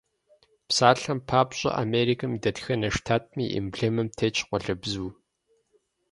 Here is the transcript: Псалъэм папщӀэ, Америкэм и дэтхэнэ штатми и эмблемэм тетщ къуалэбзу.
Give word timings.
Псалъэм 0.67 1.19
папщӀэ, 1.29 1.69
Америкэм 1.83 2.31
и 2.33 2.39
дэтхэнэ 2.43 2.89
штатми 2.95 3.45
и 3.49 3.53
эмблемэм 3.59 4.07
тетщ 4.17 4.37
къуалэбзу. 4.47 5.07